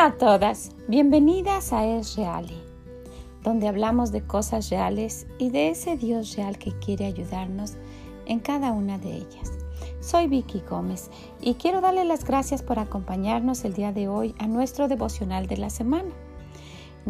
[0.00, 2.56] Hola a todas, bienvenidas a Es Reali,
[3.42, 7.74] donde hablamos de cosas reales y de ese Dios real que quiere ayudarnos
[8.24, 9.52] en cada una de ellas.
[10.00, 11.10] Soy Vicky Gómez
[11.42, 15.58] y quiero darle las gracias por acompañarnos el día de hoy a nuestro devocional de
[15.58, 16.14] la semana,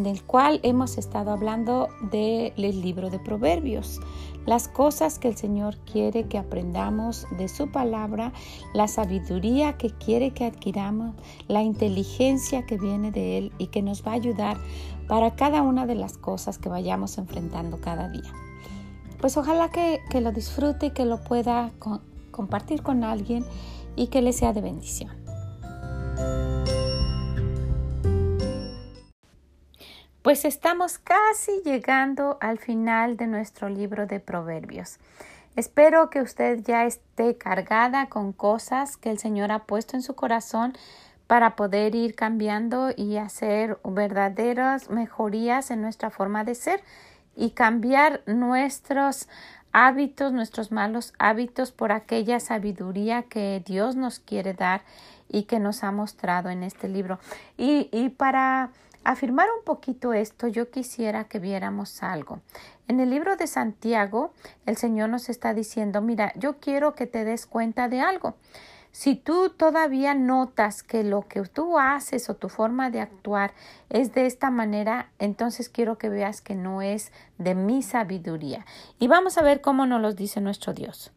[0.00, 4.00] en el cual hemos estado hablando del libro de Proverbios,
[4.46, 8.32] las cosas que el Señor quiere que aprendamos de su palabra,
[8.72, 11.14] la sabiduría que quiere que adquiramos,
[11.48, 14.56] la inteligencia que viene de Él y que nos va a ayudar
[15.06, 18.32] para cada una de las cosas que vayamos enfrentando cada día.
[19.20, 21.72] Pues ojalá que, lo disfrute y que lo pueda
[22.30, 23.44] compartir con alguien
[23.96, 25.20] y que le sea de bendición.
[30.30, 35.00] Pues estamos casi llegando al final de nuestro libro de Proverbios.
[35.56, 40.14] Espero que usted ya esté cargada con cosas que el Señor ha puesto en su
[40.14, 40.75] corazón
[41.27, 46.81] para poder ir cambiando y hacer verdaderas mejorías en nuestra forma de ser
[47.34, 49.28] y cambiar nuestros
[49.72, 54.83] hábitos, nuestros malos hábitos por aquella sabiduría que Dios nos quiere dar
[55.28, 57.19] y que nos ha mostrado en este libro.
[57.56, 58.70] Y, y para
[59.05, 62.41] afirmar un poquito esto, yo quisiera que viéramos algo.
[62.89, 64.33] En el libro de Santiago,
[64.67, 68.34] el Señor nos está diciendo, mira, yo quiero que te des cuenta de algo.
[68.93, 73.53] Si tú todavía notas que lo que tú haces o tu forma de actuar
[73.89, 78.67] es de esta manera, entonces quiero que veas que no es de mi sabiduría.
[78.98, 81.12] Y vamos a ver cómo nos lo dice nuestro Dios.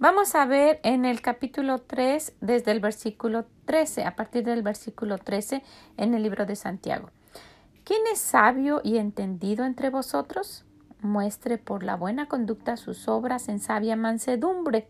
[0.00, 5.18] Vamos a ver en el capítulo 3, desde el versículo 13, a partir del versículo
[5.18, 5.62] 13,
[5.98, 7.10] en el libro de Santiago.
[7.84, 10.64] ¿Quién es sabio y entendido entre vosotros?
[11.02, 14.88] Muestre por la buena conducta sus obras en sabia mansedumbre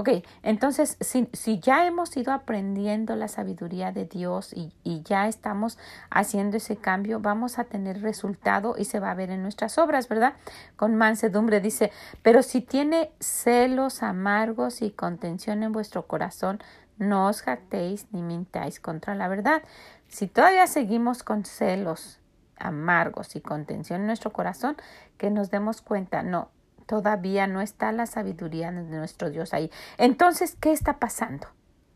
[0.00, 0.10] Ok,
[0.44, 5.76] entonces si, ya hemos ido aprendiendo la sabiduría de Dios y, y, ya estamos
[6.08, 10.08] haciendo ese cambio, vamos a tener resultado y se va a ver en nuestras obras,
[10.08, 10.34] ¿verdad?
[10.76, 11.90] Con mansedumbre dice,
[12.22, 16.60] pero si tiene celos amargos y contención en vuestro corazón,
[16.98, 19.64] no os jactéis ni mintáis contra la verdad.
[20.06, 22.20] Si todavía seguimos con celos
[22.56, 24.76] amargos y contención en nuestro corazón,
[25.16, 26.50] que nos demos cuenta, no,
[26.88, 29.70] todavía no está la sabiduría de nuestro Dios ahí.
[29.98, 31.46] Entonces, ¿qué está pasando?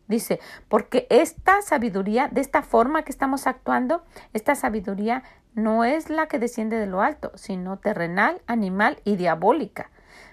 [0.06, 0.38] Dice,
[0.69, 4.04] porque esta sabiduría, de esta forma que estamos actuando,
[4.34, 5.22] esta sabiduría
[5.54, 9.91] no es la que desciende de lo alto, sino terrenal, animal y diabólica.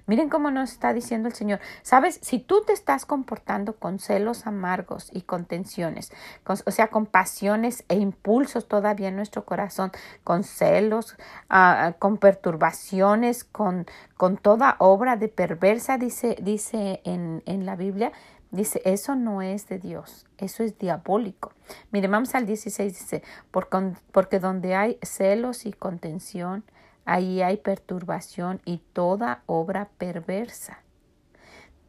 [0.09, 1.59] Miren cómo nos está diciendo el Señor.
[1.83, 6.11] Sabes, si tú te estás comportando con celos amargos y con tensiones,
[6.47, 9.91] o sea, con pasiones e impulsos todavía en nuestro corazón,
[10.23, 11.15] con celos,
[11.47, 13.85] ah, con perturbaciones, con,
[14.17, 18.11] con toda obra de perversa, dice, dice en, en la Biblia,
[18.51, 21.53] Dice, eso no es de Dios, eso es diabólico.
[21.91, 26.63] Mire, vamos al 16, dice, porque donde hay celos y contención,
[27.09, 30.83] Ahí hay perturbación y toda obra perversa,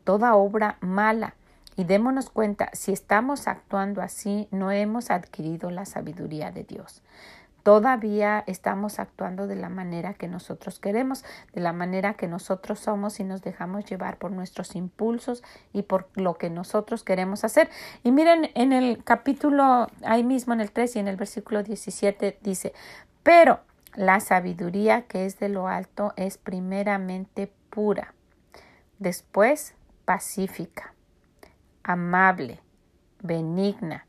[0.03, 1.35] toda obra mala.
[1.77, 7.03] Y démonos cuenta, si estamos actuando así, no hemos adquirido la sabiduría de Dios.
[7.63, 11.23] Todavía estamos actuando de la manera que nosotros queremos,
[11.53, 15.43] de la manera que nosotros somos y nos dejamos llevar por nuestros impulsos
[15.75, 17.69] y por lo que nosotros queremos hacer.
[18.03, 22.39] Y miren, en el capítulo, ahí mismo en el 3 y en el versículo 17
[22.41, 22.73] dice,
[23.23, 23.61] pero
[23.95, 28.15] la sabiduría que es de lo alto es primeramente pura,
[28.99, 29.75] después
[30.05, 30.95] pacífica,
[31.83, 32.61] amable,
[33.23, 34.07] benigna,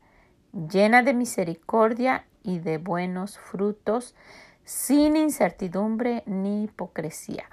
[0.52, 4.14] llena de misericordia y de buenos frutos,
[4.72, 7.44] sin incertidumbre ni hipocresía.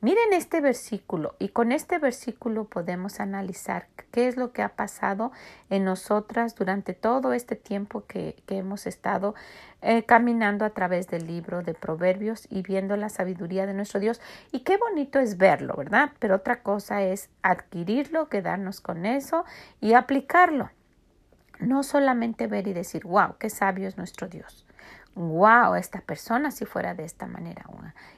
[0.00, 5.30] Miren este versículo y con este versículo podemos analizar qué es lo que ha pasado
[5.70, 9.36] en nosotras durante todo este tiempo que, hemos estado
[9.82, 14.20] eh, caminando a través del libro de Proverbios y viendo la sabiduría de nuestro Dios.
[14.50, 16.10] Y qué bonito es verlo, ¿verdad?
[16.18, 19.44] Pero otra cosa es adquirirlo, quedarnos con eso
[19.80, 20.70] y aplicarlo.
[21.60, 24.63] No solamente ver y decir, wow, qué sabio es nuestro Dios
[25.14, 27.66] wow, esta persona si fuera de esta manera.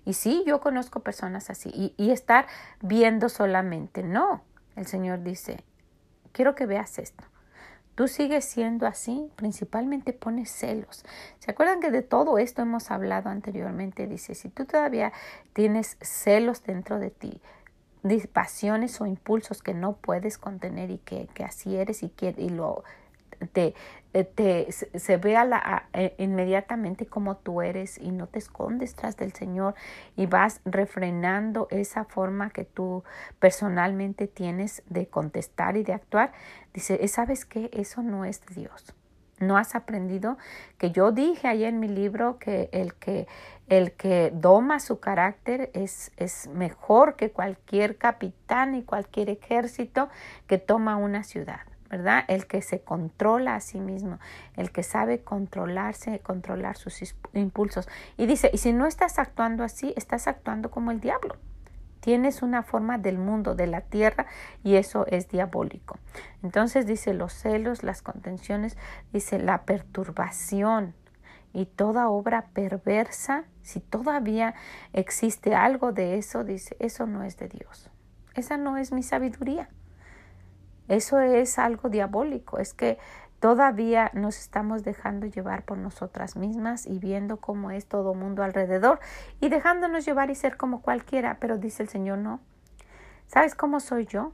[0.04, 1.70] Y sí, yo conozco personas así.
[1.72, 2.46] Y, y estar
[2.80, 4.42] viendo solamente, no.
[4.76, 5.64] El Señor dice,
[6.32, 7.24] quiero que veas esto.
[7.94, 11.04] Tú sigues siendo así, principalmente pones celos.
[11.38, 14.06] ¿Se acuerdan que de todo esto hemos hablado anteriormente?
[14.06, 15.12] Dice, si tú todavía
[15.54, 17.40] tienes celos dentro de ti,
[18.32, 22.50] pasiones o impulsos que no puedes contener y que, que así eres y, que, y
[22.50, 22.84] lo
[23.52, 23.74] te,
[24.24, 29.32] te, se ve la, eh, inmediatamente como tú eres y no te escondes tras del
[29.32, 29.74] Señor
[30.16, 33.04] y vas refrenando esa forma que tú
[33.38, 36.32] personalmente tienes de contestar y de actuar,
[36.72, 37.70] dice, ¿sabes qué?
[37.72, 38.94] Eso no es de Dios.
[39.38, 40.38] no has aprendido
[40.78, 43.26] que yo dije ahí en mi libro que el que
[43.68, 50.08] el que doma su carácter es, es mejor que cualquier capitán y cualquier ejército
[50.46, 51.60] que toma una ciudad.
[51.90, 52.24] ¿Verdad?
[52.28, 54.18] El que se controla a sí mismo,
[54.56, 57.88] el que sabe controlarse, controlar sus impulsos.
[58.16, 61.36] Y dice, y si no estás actuando así, estás actuando como el diablo.
[62.00, 64.26] Tienes una forma del mundo, de la tierra,
[64.62, 65.98] y eso es diabólico.
[66.42, 68.76] Entonces dice los celos, las contenciones,
[69.12, 70.94] dice la perturbación
[71.52, 74.54] y toda obra perversa, si todavía
[74.92, 77.90] existe algo de eso, dice, eso no es de Dios.
[78.34, 79.70] Esa no es mi sabiduría.
[80.88, 82.98] Eso es algo diabólico, es que
[83.40, 89.00] todavía nos estamos dejando llevar por nosotras mismas y viendo cómo es todo mundo alrededor
[89.40, 92.40] y dejándonos llevar y ser como cualquiera, pero dice el Señor, no.
[93.26, 94.32] ¿Sabes cómo soy yo?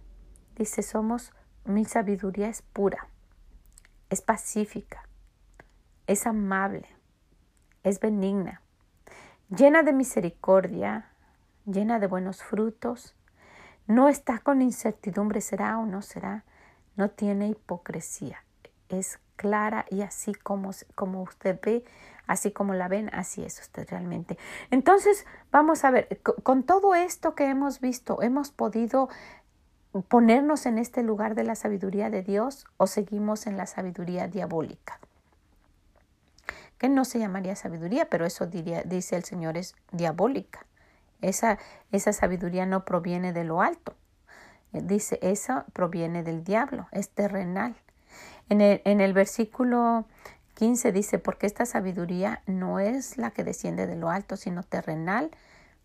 [0.56, 1.32] Dice, somos,
[1.64, 3.08] mi sabiduría es pura,
[4.10, 5.08] es pacífica,
[6.06, 6.87] es amable,
[7.82, 8.60] es benigna,
[9.48, 11.08] llena de misericordia,
[11.64, 13.14] llena de buenos frutos,
[13.87, 16.44] no está con incertidumbre, será o no será.
[16.96, 18.44] No tiene hipocresía.
[18.88, 21.84] Es clara y así como, como usted ve,
[22.26, 24.38] así como la ven, así es usted realmente.
[24.70, 29.08] Entonces, vamos a ver, con todo esto que hemos visto, ¿hemos podido
[30.08, 35.00] ponernos en este lugar de la sabiduría de Dios o seguimos en la sabiduría diabólica?
[36.79, 40.67] Que no se llamaría sabiduría, pero eso diría, dice el Señor es diabólica.
[41.22, 41.58] Esa,
[41.90, 43.94] esa sabiduría no proviene de lo alto.
[44.72, 47.74] Eh, dice, esa proviene del diablo, es terrenal.
[48.48, 50.04] En el, en el versículo
[50.54, 55.30] 15 dice, porque esta sabiduría no es la que desciende de lo alto, sino terrenal,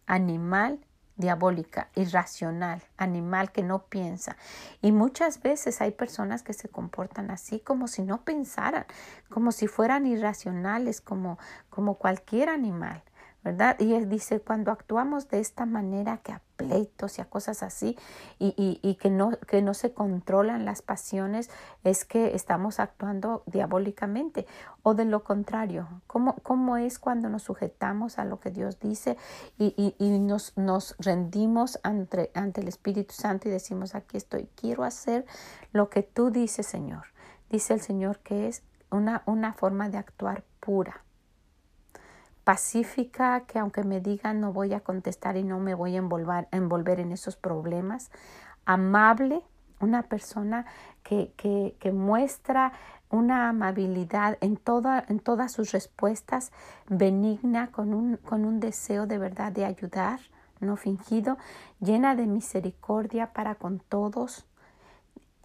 [0.06, 0.80] animal,
[1.18, 4.38] diabólica, irracional, animal que no piensa.
[4.82, 8.86] Y muchas veces hay personas que se comportan así como si no pensaran,
[9.30, 11.40] como si fueran irracionales, como,
[11.70, 13.04] como cualquier animal.
[13.48, 13.80] ¿Verdad?
[13.80, 17.98] Y él dice, cuando actuamos de esta manera, que a pleitos y a cosas así,
[18.40, 21.50] y, que, no, se controlan las pasiones,
[21.86, 24.46] es que estamos actuando diabólicamente.
[24.84, 29.16] O de lo contrario, ¿cómo, es cuando nos sujetamos a lo que Dios dice
[29.58, 35.26] y, nos, rendimos ante, el Espíritu Santo y decimos, aquí estoy, quiero hacer
[35.72, 37.06] lo que tú dices, Señor.
[37.50, 41.07] Dice el Señor que es una forma de actuar pura
[42.48, 46.48] pacífica, que aunque me digan no voy a contestar y no me voy a envolver,
[46.52, 48.10] envolver en esos problemas,
[48.66, 49.42] amable,
[49.82, 50.66] una persona
[51.04, 52.72] que, que, que muestra
[53.10, 56.54] una amabilidad en, toda, en todas sus respuestas,
[56.88, 60.22] benigna, con un, con un deseo de verdad de ayudar,
[60.62, 61.38] no fingido,
[61.82, 64.46] llena de misericordia para con todos,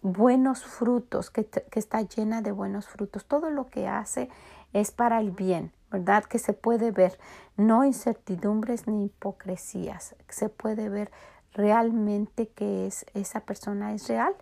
[0.01, 3.25] buenos frutos, que, que está llena de buenos frutos.
[3.25, 4.29] Todo lo que hace
[4.71, 6.25] es para el bien, ¿verdad?
[6.25, 7.17] Que se puede ver,
[7.55, 11.11] no incertidumbres ni hipocresías, se puede ver
[11.53, 14.35] realmente que es, esa persona es real.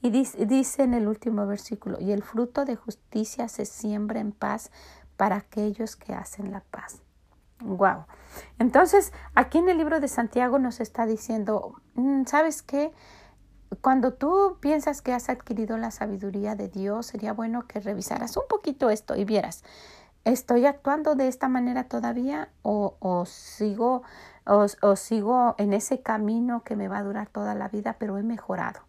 [0.00, 4.32] Y dice, dice en el último versículo, y el fruto de justicia se siembra en
[4.32, 4.70] paz
[5.16, 7.02] para aquellos que hacen la paz.
[7.60, 8.06] Wow.
[8.58, 12.92] Entonces, aquí en el libro de Santiago nos está diciendo, mm, ¿sabes qué?
[13.80, 18.44] Cuando tú piensas que has adquirido la sabiduría de Dios, sería bueno que revisaras un
[18.48, 19.64] poquito esto y vieras,
[20.24, 24.02] ¿Estoy actuando de esta manera todavía o, o sigo
[24.44, 28.22] o, sigo en ese camino que me va a durar toda la vida, pero he
[28.22, 28.80] mejorado,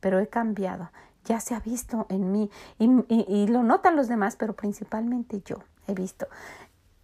[0.00, 0.90] pero he cambiado?
[1.24, 5.56] Ya se ha visto en mí y, y, lo notan los demás, pero principalmente yo
[5.88, 6.28] he visto.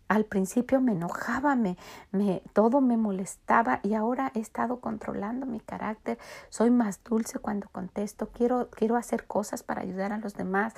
[0.07, 1.77] Al principio me enojaba, me,
[2.13, 6.19] me, todo me molestaba y ahora he estado controlando mi carácter.
[6.51, 8.29] Soy más dulce cuando contesto.
[8.29, 10.75] Quiero, quiero hacer cosas para ayudar a los demás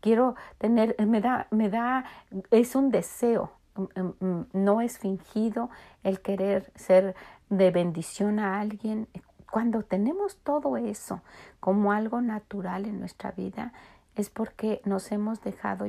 [0.00, 2.04] quiero tener, me da, me da,
[2.50, 5.70] es un deseo, mm, mm, mm, no es fingido
[6.02, 7.14] el querer ser
[7.48, 9.08] de bendición a alguien.
[9.50, 11.20] Cuando tenemos todo eso
[11.60, 13.72] como algo natural en nuestra vida,
[14.16, 15.86] es porque nos hemos dejado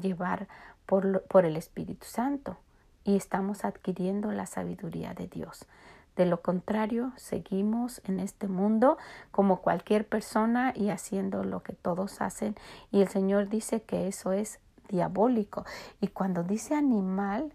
[0.00, 0.48] llevar
[0.86, 2.56] por, por el Espíritu Santo
[3.04, 5.66] y estamos adquiriendo la sabiduría de Dios.
[6.16, 8.96] De lo contrario, seguimos en este mundo
[9.30, 12.56] como cualquier persona y haciendo lo que todos hacen.
[12.90, 14.58] Y el Señor dice que eso es
[14.88, 15.64] diabólico.
[16.00, 17.52] Y cuando dice animal,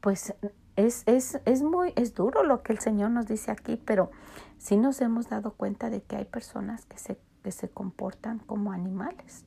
[0.00, 0.34] pues
[0.76, 4.10] es, es, es muy, es duro lo que el Señor nos dice aquí, pero
[4.56, 8.72] sí nos hemos dado cuenta de que hay personas que se, que se comportan como
[8.72, 9.44] animales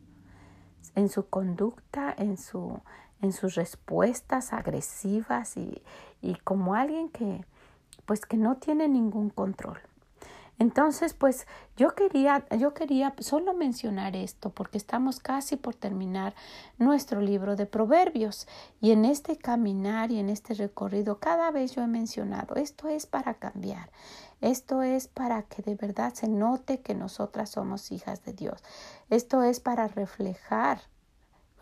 [0.95, 2.79] en su conducta, en, su,
[3.21, 5.81] en sus respuestas agresivas y,
[6.21, 7.45] y como alguien que,
[8.05, 9.79] pues que no tiene ningún control.
[10.59, 16.35] Entonces, pues yo quería, yo quería solo mencionar esto porque estamos casi por terminar
[16.77, 18.47] nuestro libro de Proverbios
[18.79, 23.07] y en este caminar y en este recorrido cada vez yo he mencionado, esto es
[23.07, 23.89] para cambiar.
[24.41, 28.61] Esto es para que de verdad se note que nosotras somos hijas de Dios.
[29.09, 30.81] Esto es para reflejar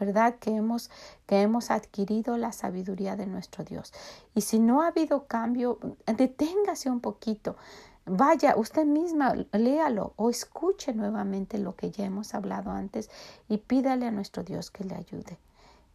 [0.01, 0.37] ¿verdad?
[0.39, 0.89] Que hemos,
[1.27, 3.93] que hemos adquirido la sabiduría de nuestro Dios.
[4.33, 5.77] Y si no ha habido cambio,
[6.07, 7.55] deténgase un poquito.
[8.05, 13.11] Vaya, usted misma, léalo o escuche nuevamente lo que ya hemos hablado antes
[13.47, 15.37] y pídale a nuestro Dios que le ayude.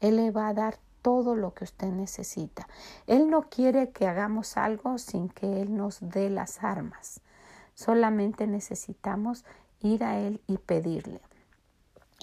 [0.01, 2.69] Él le va a dar todo lo que usted necesita.
[3.09, 7.21] Él no quiere que hagamos algo sin que Él nos dé las armas.
[7.75, 9.45] Solamente necesitamos
[9.81, 11.21] ir a Él y pedirle.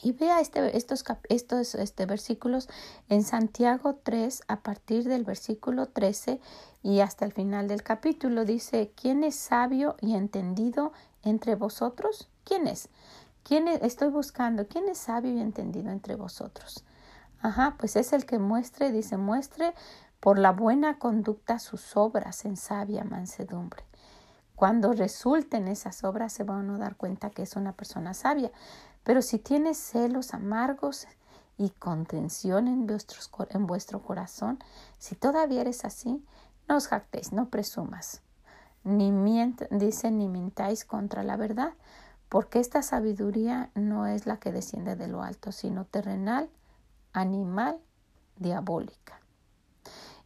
[0.02, 2.68] Y vea este, estos, estos este, versículos
[3.10, 6.42] en Santiago 3 a partir del versículo 13
[6.82, 8.44] y hasta el final del capítulo.
[8.44, 10.92] Dice, ¿quién es sabio y entendido
[11.24, 12.28] entre vosotros?
[12.44, 12.90] ¿Quién es?
[13.44, 14.68] ¿Quién Estoy buscando.
[14.68, 16.84] ¿Quién es sabio y entendido entre vosotros?
[17.42, 19.74] Ajá, pues es el que muestre, dice, muestre
[20.22, 23.84] por la buena conducta sus obras en sabia mansedumbre.
[24.56, 28.50] Cuando resulten esas obras se van a dar cuenta que es una persona sabia.
[29.04, 31.08] Pero si tienes celos amargos
[31.58, 32.88] y contención en,
[33.68, 34.60] vuestro corazón,
[34.98, 36.26] si todavía eres así,
[36.68, 38.22] no os jactéis, no presumas.
[38.84, 41.74] Ni mient, dice, ni mintáis contra la verdad,
[42.30, 46.50] porque esta sabiduría no es la que desciende de lo alto, sino terrenal,
[47.14, 47.80] animal,
[48.38, 49.20] diabólica.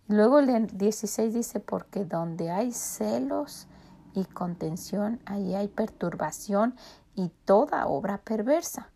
[0.07, 3.67] Luego el 16 dice, porque donde hay celos
[4.13, 6.75] y contención, ahí hay perturbación
[7.17, 8.89] y toda obra perversa.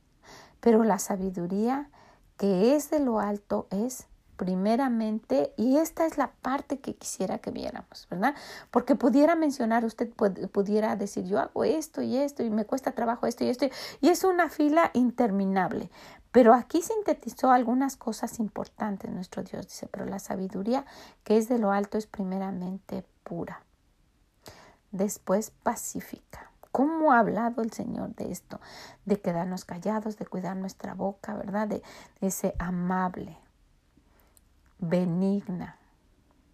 [0.62, 1.90] Pero la sabiduría
[2.38, 7.51] que es de lo alto es primeramente, y esta es la parte que quisiera que
[7.51, 8.34] viéramos, ¿verdad?
[8.72, 13.28] Porque pudiera mencionar, usted pudiera decir, yo hago esto y esto, y me cuesta trabajo
[13.28, 13.68] esto y esto,
[14.00, 15.92] y es una fila interminable.
[16.32, 20.86] Pero aquí sintetizó algunas cosas importantes nuestro Dios, dice, pero la sabiduría
[21.24, 23.63] que es de lo alto es primeramente pura,
[24.92, 28.60] después pacífica, ¿Cómo ha hablado el Señor de esto?
[29.06, 31.68] De quedarnos callados, de cuidar nuestra boca, ¿verdad?
[31.68, 31.84] De,
[32.22, 33.38] ese amable,
[34.80, 35.78] benigna,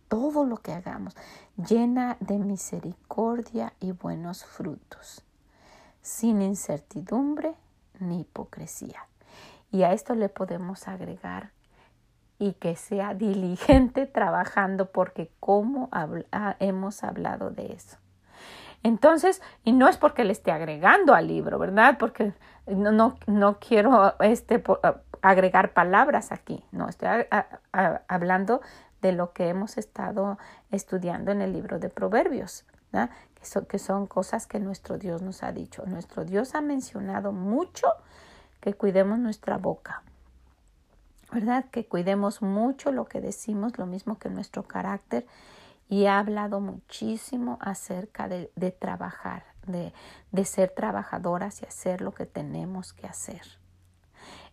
[0.07, 1.15] todo lo que hagamos,
[1.55, 5.23] llena de misericordia y buenos frutos,
[6.01, 7.53] sin incertidumbre
[7.99, 9.07] ni hipocresía.
[9.71, 11.51] Y a esto le podemos agregar
[12.39, 15.89] y que sea diligente trabajando porque como
[16.59, 17.97] hemos hablado de eso.
[18.83, 21.97] Entonces, y no es porque le esté agregando al libro, ¿verdad?
[21.97, 22.33] Porque
[22.67, 24.63] no, no, no quiero este,
[25.21, 27.09] agregar palabras aquí, no, estoy
[28.07, 28.61] hablando
[29.01, 30.37] de lo que hemos estado
[30.71, 33.09] estudiando en el libro de Proverbios, ¿verdad?
[33.67, 35.83] Que son cosas que nuestro Dios nos ha dicho.
[35.85, 37.87] Nuestro Dios ha mencionado mucho
[38.59, 40.01] que cuidemos nuestra boca,
[41.31, 41.65] ¿verdad?
[41.71, 45.25] Que cuidemos mucho lo que decimos, lo mismo que nuestro carácter
[45.89, 49.93] y ha hablado muchísimo acerca de, de trabajar, de,
[50.31, 53.41] de ser trabajadoras y hacer lo que tenemos que hacer.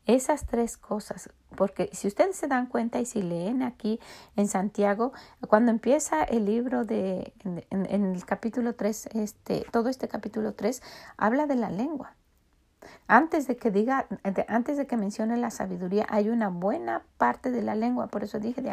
[0.06, 3.98] Esas tres cosas, porque si ustedes se dan cuenta y si leen aquí
[4.36, 5.12] en Santiago,
[5.48, 7.32] cuando empieza el libro de,
[7.70, 10.82] en, el capítulo 3, este, todo este capítulo 3,
[11.16, 12.16] habla de la lengua.
[13.06, 14.06] Antes de que diga,
[14.48, 18.08] antes de que mencione la sabiduría, hay una buena parte de la lengua.
[18.08, 18.70] Por eso dije de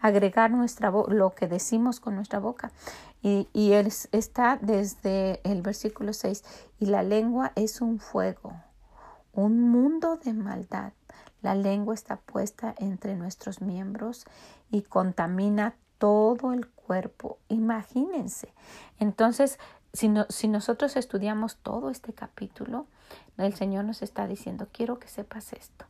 [0.00, 2.72] agregar nuestra lo que decimos con nuestra boca.
[3.22, 6.44] Y, y está desde el versículo 6.
[6.80, 8.52] Y la lengua es un fuego,
[9.32, 10.92] un mundo de maldad.
[11.42, 14.26] La lengua está puesta entre nuestros miembros
[14.70, 17.38] y contamina todo el cuerpo.
[17.48, 18.52] Imagínense.
[18.98, 19.58] Entonces,
[19.92, 22.86] si, si nosotros estudiamos todo este capítulo,
[23.38, 25.86] el Señor nos está diciendo, quiero que sepas esto.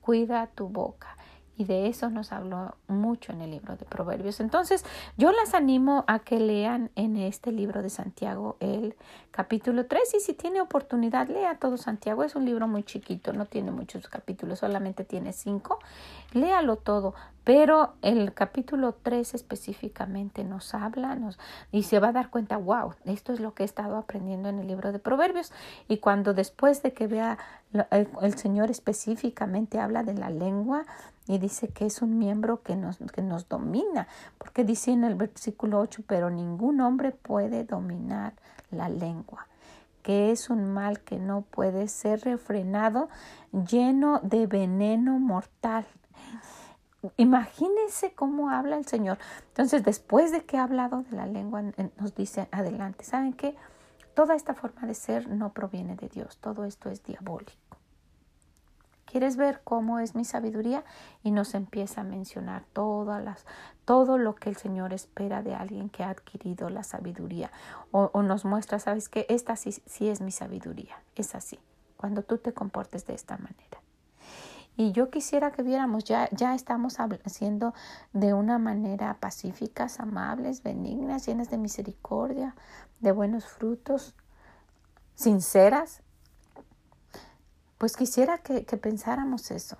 [0.00, 1.16] Cuida tu boca.
[1.60, 4.40] Y de eso nos habló mucho en el libro de Proverbios.
[4.40, 4.82] Entonces,
[5.18, 8.96] yo las animo a que lean en este libro de Santiago el
[9.30, 12.24] capítulo 3 y si tiene oportunidad, lea todo Santiago.
[12.24, 15.80] Es un libro muy chiquito, no tiene muchos capítulos, solamente tiene cinco.
[16.32, 17.14] Léalo todo,
[17.44, 21.38] pero el capítulo 3 específicamente nos habla nos,
[21.72, 24.60] y se va a dar cuenta, wow, esto es lo que he estado aprendiendo en
[24.60, 25.52] el libro de Proverbios.
[25.88, 27.36] Y cuando después de que vea
[27.72, 30.84] el, Señor específicamente habla de la lengua,
[31.26, 34.08] y dice que es un miembro que nos, que nos domina,
[34.38, 38.32] porque dice en el versículo 8, pero ningún hombre puede dominar
[38.72, 39.46] la lengua,
[40.02, 43.08] que es un mal que no puede ser refrenado,
[43.52, 45.86] lleno de veneno mortal.
[47.16, 49.18] Imagínense cómo habla el Señor.
[49.48, 51.62] Entonces, después de que ha hablado de la lengua,
[51.98, 53.56] nos dice adelante, ¿saben qué?
[54.14, 57.59] toda esta forma de ser no proviene de Dios, todo esto es diabólico.
[59.10, 60.84] ¿Quieres ver cómo es mi sabiduría?
[61.24, 63.44] Y nos empieza a mencionar todas las,
[63.84, 67.50] todo lo que el Señor espera de alguien que ha adquirido la sabiduría.
[67.90, 69.26] O, nos muestra, ¿sabes qué?
[69.28, 70.94] Esta sí, sí es mi sabiduría.
[71.16, 71.58] Es así.
[71.96, 73.82] Cuando tú te comportes de esta manera.
[74.76, 77.74] Y yo quisiera que viéramos, ya, ya estamos haciendo
[78.12, 82.54] de una manera pacíficas, amables, benignas, llenas de misericordia,
[83.00, 84.14] de buenos frutos,
[85.16, 86.00] sinceras,
[87.80, 89.78] pues quisiera que, pensáramos eso.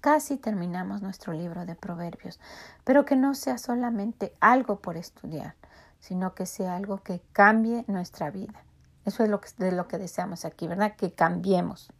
[0.00, 2.40] Casi terminamos nuestro libro de proverbios,
[2.84, 5.56] pero que no sea solamente algo por estudiar,
[5.98, 8.64] sino que sea algo que cambie nuestra vida.
[9.04, 10.96] Eso es lo que, de lo que deseamos aquí, ¿verdad?
[10.96, 11.92] Que cambiemos.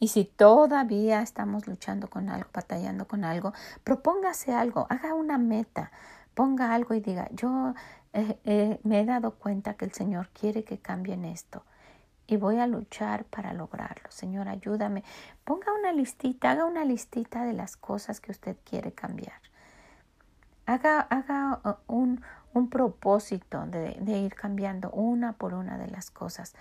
[0.00, 3.52] Y si todavía estamos luchando con algo, batallando con algo,
[3.84, 5.92] propóngase algo, haga una meta,
[6.34, 7.74] ponga algo y diga, yo
[8.12, 11.62] eh, eh, me he dado cuenta que el Señor quiere que cambien esto
[12.28, 14.08] y voy a luchar para lograrlo.
[14.10, 15.02] Señor, ayúdame.
[15.44, 19.40] Ponga una listita, haga una listita de las cosas que usted quiere cambiar.
[20.66, 22.20] Haga, haga uh, un,
[22.52, 26.54] un propósito de, ir cambiando una por una de las cosas.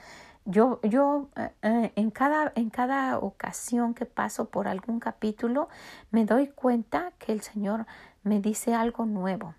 [0.45, 5.67] Yo, yo eh, eh, en, cada, en cada ocasión que paso por algún capítulo
[6.11, 7.85] me doy cuenta que el Señor
[8.23, 9.53] me dice algo nuevo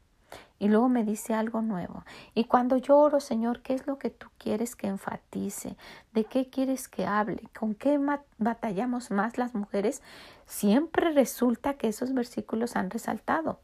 [0.59, 2.05] y luego me dice algo nuevo.
[2.35, 5.77] Y cuando yo oro, Señor, ¿qué es lo que tú quieres que enfatice?
[6.12, 7.43] ¿De qué quieres que hable?
[7.59, 7.99] ¿Con qué
[8.38, 10.03] batallamos más las mujeres?
[10.47, 13.61] Siempre resulta que esos versículos han resaltado.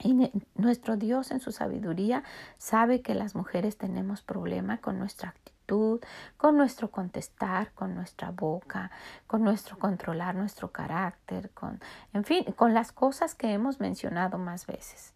[0.00, 2.24] Y nuestro Dios en su sabiduría
[2.58, 6.00] sabe que las mujeres tenemos problema con nuestra actitud,
[6.36, 8.90] con nuestro contestar, con nuestra boca,
[9.26, 11.80] con nuestro controlar nuestro carácter, con,
[12.12, 15.14] en fin, con las cosas que hemos mencionado más veces.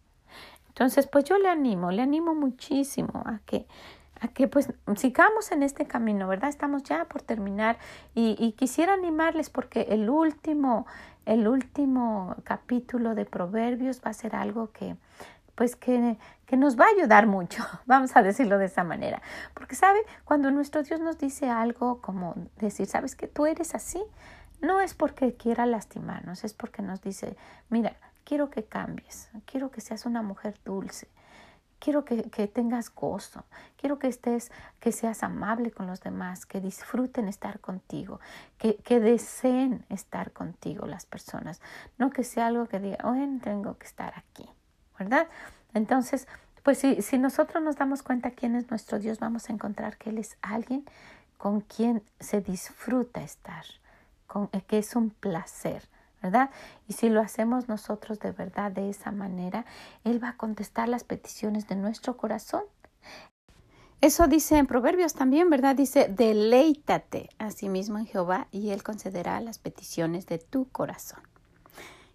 [0.79, 3.67] Entonces, pues yo le animo, le animo muchísimo a que
[4.21, 6.51] a que pues sigamos en este camino, ¿verdad?
[6.51, 7.79] Estamos ya por terminar
[8.15, 10.87] y, y, quisiera animarles porque el último,
[11.25, 14.97] el último capítulo de Proverbios va a ser algo que
[15.59, 19.21] pues que, que nos va a ayudar mucho, vamos a decirlo de esa manera.
[19.55, 19.99] Porque, ¿sabe?
[20.25, 24.01] Cuando nuestro Dios nos dice algo como decir, ¿sabes que tú eres así?
[24.61, 27.37] No es porque quiera lastimarnos, es porque nos dice,
[27.71, 27.97] mira,
[28.29, 31.09] quiero que cambies, quiero que seas una mujer dulce,
[31.79, 33.43] quiero que, tengas gozo,
[33.79, 38.21] quiero que estés, que seas amable con los demás, que disfruten estar contigo,
[38.59, 41.63] que, que deseen estar contigo las personas,
[41.97, 44.47] no que sea algo que diga, hoy tengo que estar aquí,
[44.99, 45.27] ¿verdad?
[45.73, 46.29] Entonces,
[46.63, 50.11] pues si, si nosotros nos damos cuenta quién es nuestro Dios, vamos a encontrar que
[50.11, 50.85] Él es alguien
[51.39, 53.65] con quien se disfruta estar,
[54.27, 55.89] con, que es un placer.
[56.23, 56.51] ¿Verdad?
[56.89, 59.65] Y si lo hacemos nosotros de verdad de esa manera,
[60.05, 62.63] Él va a contestar las peticiones de nuestro corazón.
[64.01, 65.75] Eso dice en Proverbios también, ¿verdad?
[65.75, 71.21] Dice, deleítate a sí mismo en Jehová y Él concederá las peticiones de tu corazón.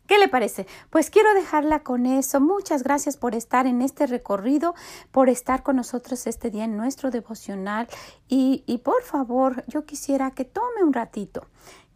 [0.08, 0.68] ¿Qué le parece?
[0.90, 2.42] Pues quiero dejarla con eso.
[2.42, 4.76] Muchas gracias por estar en este recorrido,
[5.12, 7.88] por estar con nosotros este día en nuestro devocional.
[8.28, 11.48] Y, y por favor, yo quisiera que tome un ratito,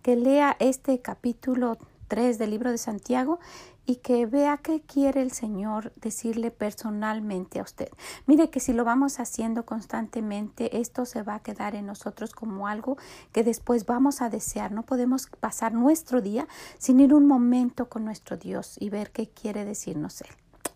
[0.01, 3.39] que lea este capítulo 3 del libro de Santiago
[3.85, 7.89] y que vea qué quiere el Señor decirle personalmente a usted.
[8.25, 12.67] Mire que si lo vamos haciendo constantemente, esto se va a quedar en nosotros como
[12.67, 12.97] algo
[13.31, 14.73] que después vamos a desear.
[14.73, 19.29] No podemos pasar nuestro día sin ir un momento con nuestro Dios y ver qué
[19.29, 20.29] quiere decirnos Él.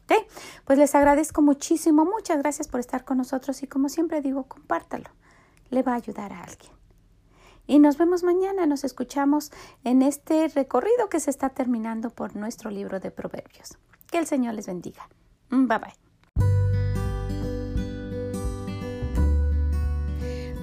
[0.06, 0.26] ¿Ok?
[0.66, 2.06] Pues les agradezco muchísimo.
[2.06, 5.10] Muchas gracias por estar con nosotros y como siempre digo, compártalo.
[5.70, 6.81] Le va a ayudar a alguien.
[7.68, 9.52] Y nos vemos mañana, nos escuchamos
[9.84, 13.78] en este recorrido que se está terminando por nuestro libro de Proverbios.
[14.10, 15.08] Que el Señor les bendiga.
[15.50, 16.01] Bye bye.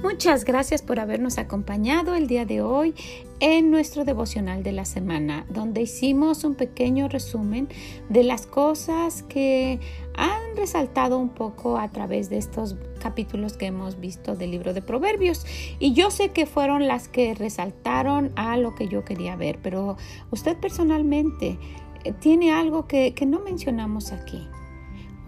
[0.02, 2.94] Muchas gracias por habernos acompañado el día de hoy
[3.40, 7.68] en nuestro devocional de la semana, donde hicimos un pequeño resumen
[8.08, 9.80] de las cosas que
[10.14, 14.82] han resaltado un poco a través de estos capítulos que hemos visto del libro de
[14.82, 15.44] Proverbios.
[15.80, 19.96] Y yo sé que fueron las que resaltaron a lo que yo quería ver, pero
[20.30, 21.58] usted personalmente
[22.04, 24.46] eh, tiene algo que, no mencionamos aquí.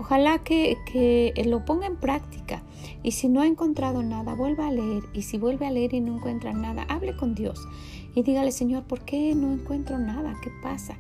[0.01, 2.63] Ojalá que, que, lo ponga en práctica
[3.03, 6.01] y si no ha encontrado nada, vuelva a leer y si vuelve a leer y
[6.01, 7.69] no encuentra nada, hable con Dios
[8.15, 10.35] y dígale, Señor, ¿por qué no encuentro nada?
[10.43, 10.97] ¿Qué pasa?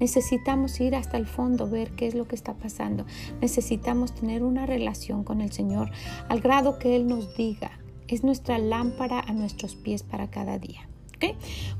[0.00, 3.06] Necesitamos ir hasta el fondo, ver qué es lo que está pasando.
[3.40, 5.92] Necesitamos tener una relación con el Señor
[6.28, 7.78] al grado que Él nos diga.
[8.08, 10.88] Es nuestra lámpara a nuestros pies para cada día.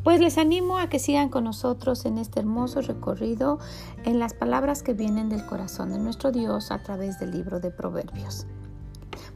[0.03, 3.59] Pues les animo a que sigan con nosotros en este hermoso recorrido
[4.05, 7.71] en las palabras que vienen del corazón de nuestro Dios a través del libro de
[7.71, 8.47] Proverbios.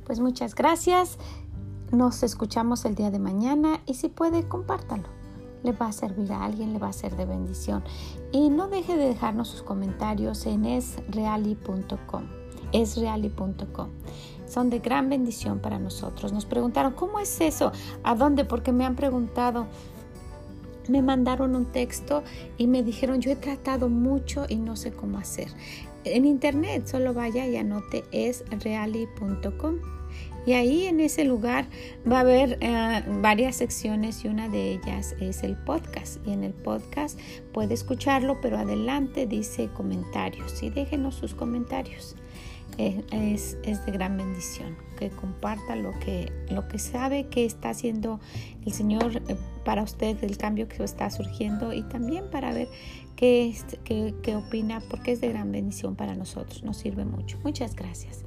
[0.04, 1.18] Pues muchas gracias.
[1.92, 5.08] Nos escuchamos el día de mañana y si puede, compártalo.
[5.62, 7.82] Le va a servir a alguien, le va a ser de bendición.
[8.32, 12.24] Y no deje de dejarnos sus comentarios en esreali.com.
[12.72, 13.88] Esreali.com.
[14.46, 16.32] Son de gran bendición para nosotros.
[16.32, 17.72] Nos preguntaron, ¿cómo es eso?
[18.04, 18.44] ¿A dónde?
[18.44, 19.66] Porque me han preguntado
[20.88, 22.22] me mandaron un texto
[22.58, 25.48] y me dijeron, yo he tratado mucho y no sé cómo hacer.
[26.04, 29.78] En internet solo vaya y anote esreali.com
[30.46, 31.66] y ahí en ese lugar
[32.10, 36.24] va a haber eh, varias secciones y una de ellas es el podcast.
[36.24, 37.18] Y en el podcast
[37.52, 42.14] puede escucharlo, pero adelante dice comentarios y déjenos sus comentarios.
[42.78, 48.20] Eh, es, de gran bendición que comparta lo que, lo que sabe que está haciendo
[48.66, 52.68] el Señor eh, para usted, el cambio que está surgiendo y también para ver
[53.14, 57.38] qué, qué, qué opina, porque es de gran bendición para nosotros, nos sirve mucho.
[57.42, 58.25] Muchas gracias.